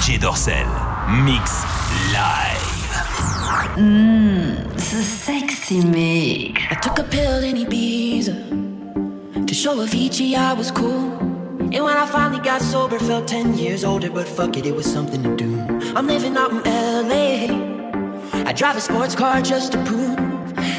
DJ 0.00 0.18
Dorsel. 0.18 0.66
Mix 1.26 1.62
live. 2.14 2.70
Mmm, 3.76 4.72
the 4.72 4.80
sexy 4.80 5.84
mix. 5.84 6.62
I 6.70 6.74
took 6.76 6.98
a 6.98 7.04
pill 7.04 7.44
in 7.44 7.56
Ibiza 7.56 9.46
to 9.46 9.54
show 9.54 9.76
Avicii 9.76 10.36
I 10.36 10.54
was 10.54 10.70
cool. 10.70 11.18
And 11.74 11.84
when 11.84 11.98
I 11.98 12.06
finally 12.06 12.40
got 12.40 12.62
sober, 12.62 12.98
felt 12.98 13.28
10 13.28 13.58
years 13.58 13.84
older, 13.84 14.10
but 14.10 14.26
fuck 14.26 14.56
it, 14.56 14.64
it 14.64 14.74
was 14.74 14.90
something 14.90 15.22
to 15.22 15.36
do. 15.36 15.60
I'm 15.94 16.06
living 16.06 16.34
out 16.34 16.50
in 16.50 16.62
LA. 16.64 18.48
I 18.48 18.54
drive 18.54 18.76
a 18.78 18.80
sports 18.80 19.14
car 19.14 19.42
just 19.42 19.72
to 19.72 19.84
prove 19.84 20.29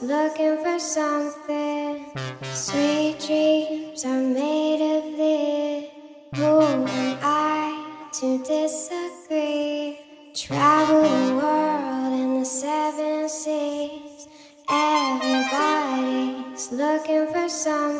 Looking 0.00 0.62
for 0.62 0.78
something. 0.78 2.06
Sweet 2.52 3.18
dreams 3.18 4.04
are 4.04 4.22
made 4.22 4.96
of 4.96 5.16
this. 5.16 5.90
Who 6.36 6.60
am 6.60 6.84
I 7.20 8.10
to 8.20 8.38
disagree? 8.44 9.98
Travel 10.34 11.02
the 11.02 11.34
world 11.34 12.12
and 12.12 12.40
the 12.40 12.44
seven 12.44 13.28
seas. 13.28 14.28
Everybody's 14.70 16.70
looking 16.70 17.26
for 17.32 17.48
something. 17.48 17.97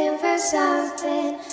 Keep 0.00 1.49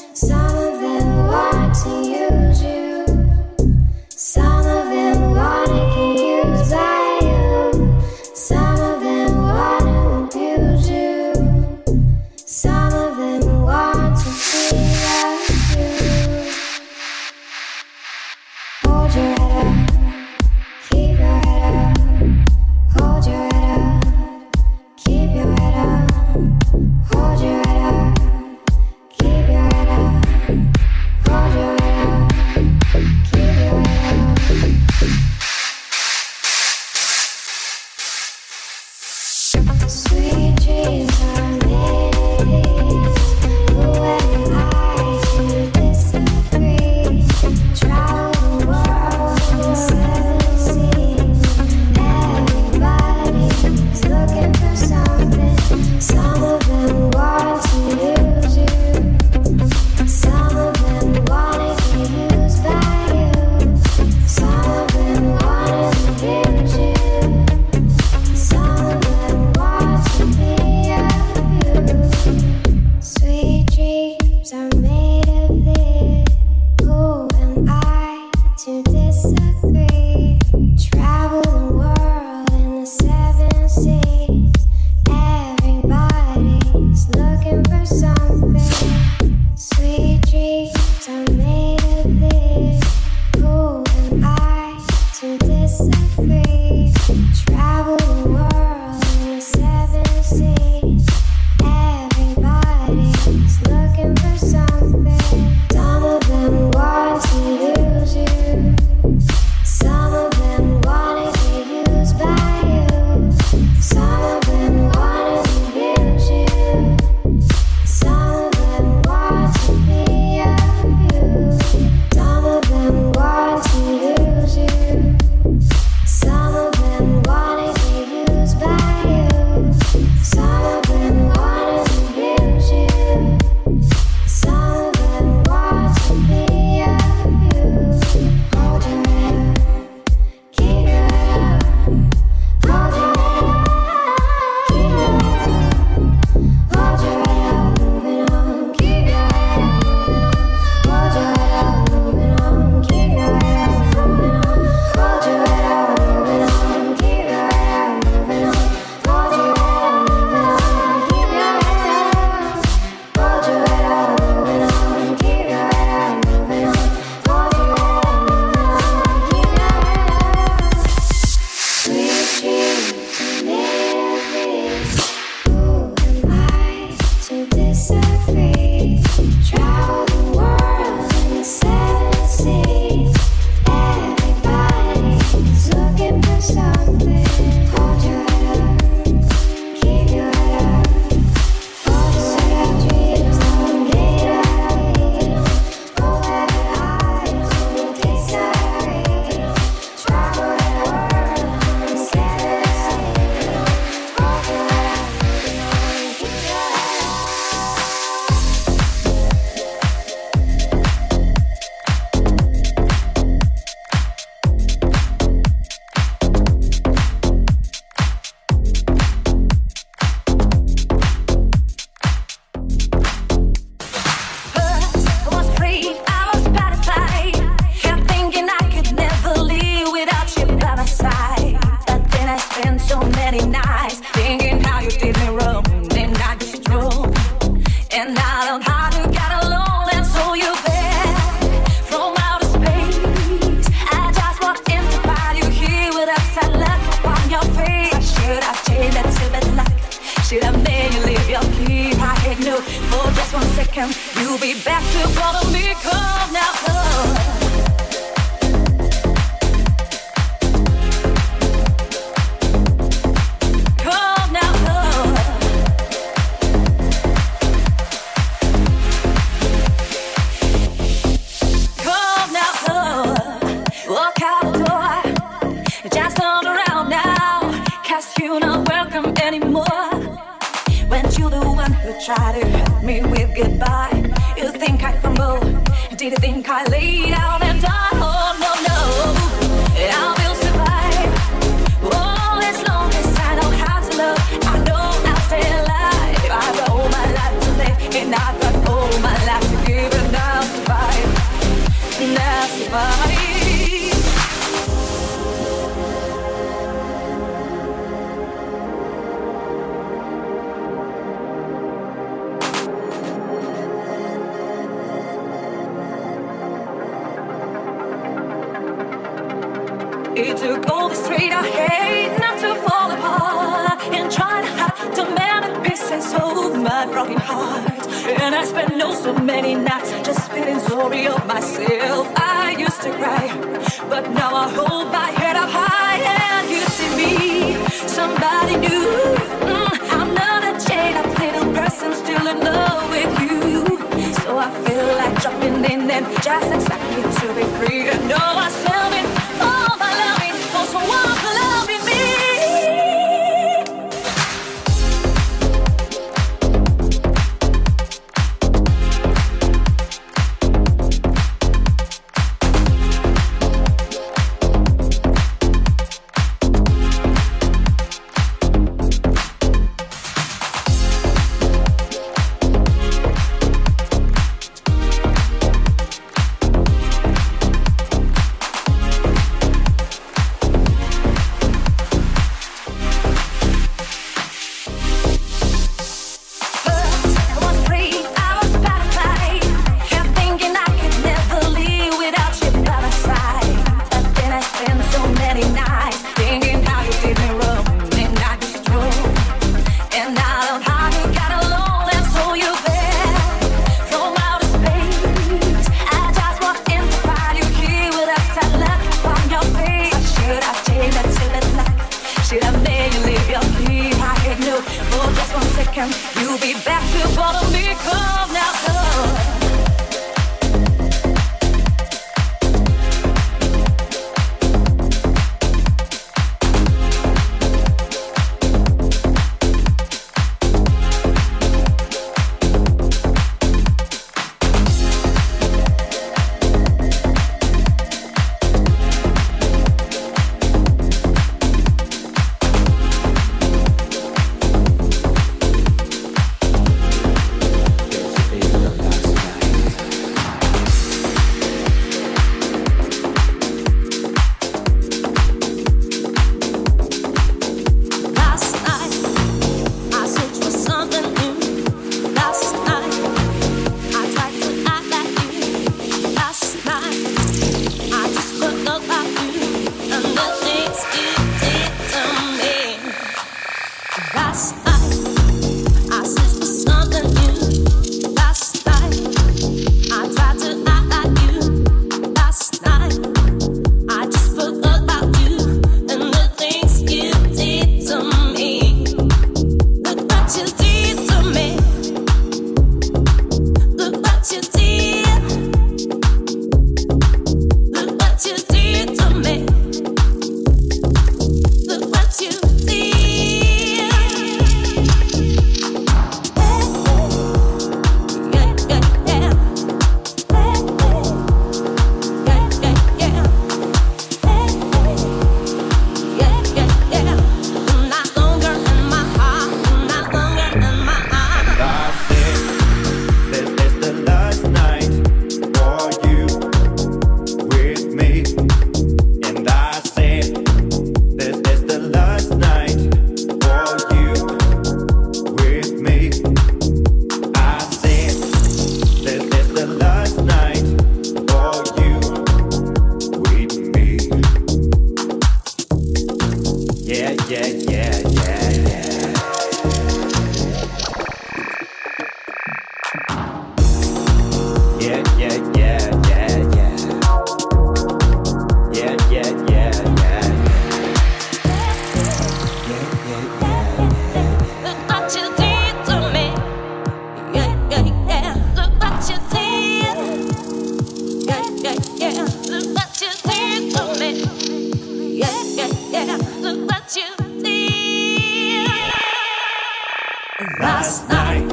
Last 580.77 581.09
night, 581.09 581.51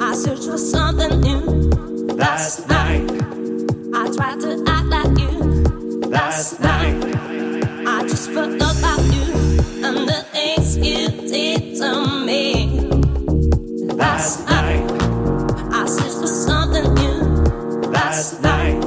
I 0.00 0.14
searched 0.14 0.46
for 0.50 0.58
something 0.58 1.20
new. 1.20 1.42
Last 2.16 2.68
night, 2.68 3.08
I 3.94 4.10
tried 4.16 4.40
to 4.40 4.64
act 4.66 4.86
like 4.88 5.16
you. 5.16 5.62
Last 6.10 6.58
night, 6.58 7.04
I 7.86 8.02
just 8.02 8.30
forgot 8.30 8.76
about 8.80 8.98
you 9.14 9.32
and 9.86 10.08
the 10.08 10.26
things 10.32 10.76
you 10.76 11.08
did 11.30 11.76
to 11.76 12.24
me. 12.26 12.80
Last 13.94 14.48
night, 14.48 14.90
I 15.72 15.86
searched 15.86 16.18
for 16.18 16.26
something 16.26 16.94
new. 16.94 17.90
Last 17.92 18.42
night. 18.42 18.81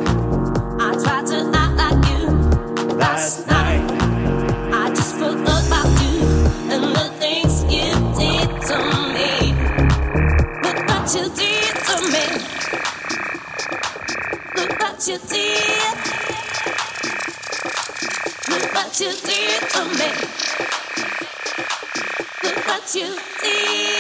what 15.06 15.22
you 15.22 15.28
did. 15.28 15.98
Look 18.50 18.74
what 18.74 19.00
you 19.00 19.12
did 19.12 19.62
to 19.70 19.86
me. 19.86 20.10
Look 22.44 22.68
what 22.68 22.96
you 22.96 23.20
did. 23.42 23.95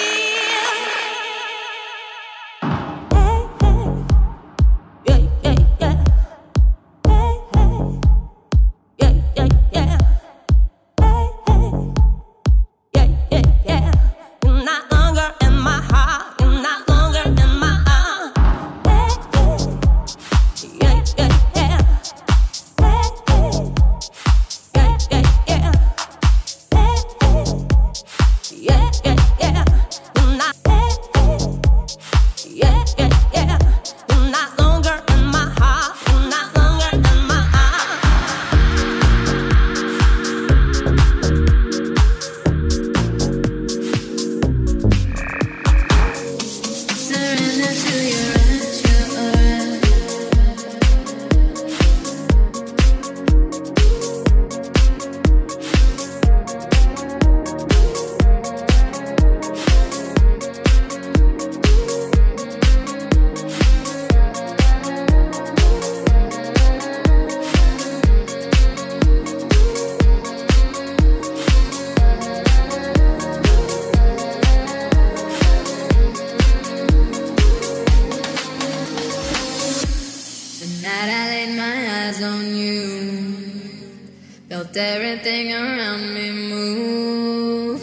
Let 84.75 84.97
everything 84.97 85.53
around 85.53 86.13
me 86.13 86.31
move. 86.31 87.79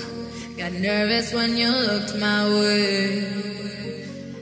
Got 0.59 0.73
nervous 0.73 1.33
when 1.33 1.57
you 1.57 1.71
looked 1.71 2.19
my 2.19 2.47
way. 2.51 3.25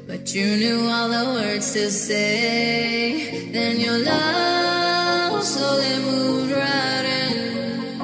But 0.08 0.34
you 0.34 0.56
knew 0.56 0.80
all 0.88 1.08
the 1.08 1.26
words 1.26 1.72
to 1.74 1.88
say. 1.92 3.52
Then 3.52 3.78
your 3.78 3.98
love 3.98 5.44
slowly 5.44 5.96
moved 6.00 6.50
right 6.50 7.04
in. 7.22 8.00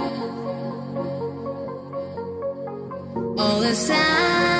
All 3.37 3.61
the 3.61 3.75
sound. 3.75 4.56